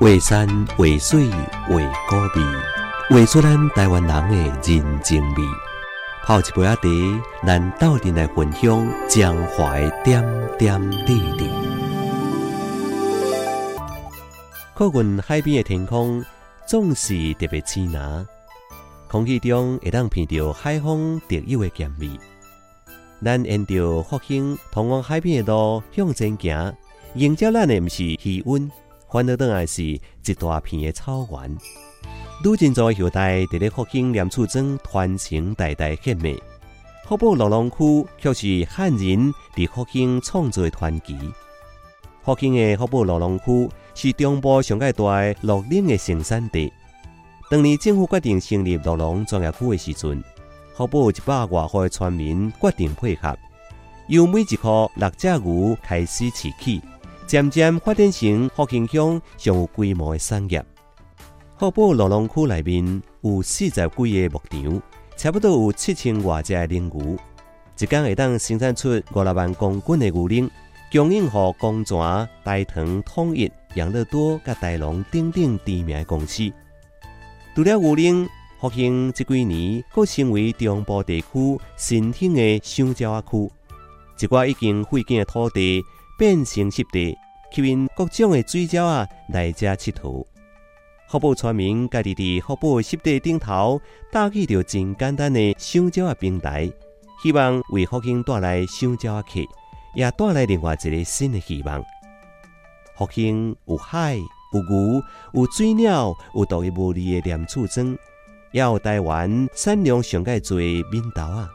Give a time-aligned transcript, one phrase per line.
[0.00, 0.46] 画山
[0.76, 1.76] 画水画
[2.08, 2.46] 古味，
[3.10, 5.42] 画出咱台湾人的人情味。
[6.24, 6.82] 泡一杯仔茶，
[7.44, 10.24] 咱斗阵来分享江淮点
[10.56, 11.50] 点滴滴。
[14.72, 16.24] 靠近海边的天空
[16.64, 18.24] 总是特别清凉，
[19.08, 22.08] 空气中会当闻到海风特有的咸味。
[23.24, 26.72] 咱沿着复兴通往海边的路向前行，
[27.16, 28.70] 迎接咱的不是气温，
[29.10, 30.00] 反而倒来是一
[30.38, 31.56] 大片的草原。
[32.44, 36.40] 女真族的后代伫咧福兴念厝庄传承代代献美。
[37.06, 41.16] 福宝乐龙区却是汉人伫福兴创作的传奇。
[42.22, 46.72] 福兴的福宝乐龙区是中部上界大的乐龄的生产地。
[47.50, 50.22] 当年政府决定成立乐龙专业区的时阵。
[50.76, 53.36] 福宝一百外户的村民决定配合，
[54.06, 56.80] 由每一棵六只牛开始饲起，
[57.28, 60.64] 渐渐发展成福兴乡上有规模的产业。
[61.58, 64.82] 福宝罗龙区内面有四十几个牧场，
[65.14, 67.18] 差不多有七千多只的牛，
[67.78, 70.50] 一天会当生产出五六万公斤的牛奶，
[70.90, 76.50] 供应给公泉、大唐、统一、养乐多、甲大龙等等知名公司。
[77.54, 78.28] 除了牛奶。
[78.60, 83.48] 福兴这几年，佫成为中部地区新兴的香蕉啊区。
[84.18, 85.80] 一寡已经废建的土地
[86.18, 87.16] 变成湿地，
[87.52, 90.26] 吸引各种的水鸟啊来遮佚佗。
[91.08, 96.68] 福宝村民家己伫福宝湿地顶头搭起着真简单的香蕉啊平台，
[97.22, 99.40] 希望为福兴带来香蕉啊客，
[99.94, 101.80] 也带来另外一个新的希望。
[102.96, 105.02] 福兴有海，有牛，
[105.34, 107.96] 有水鸟，有独一无二的念厝庄。
[108.50, 111.48] 也有台湾产量上界最面豆啊！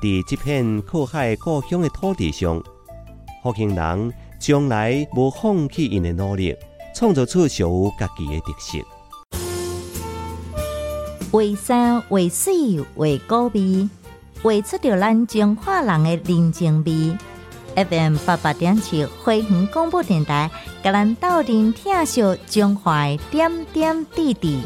[0.00, 2.62] 伫这片靠海故乡的土地上，
[3.48, 6.54] 福兴人将来无放弃因的努力，
[6.94, 8.78] 创造出属于家己的特色。
[11.32, 13.88] 为山为水为高味，
[14.42, 17.16] 画出着咱中华人的人情味。
[17.74, 20.50] FM 八八点七辉煌广播电台，
[20.82, 24.60] 甲咱斗阵听笑中华点点滴滴。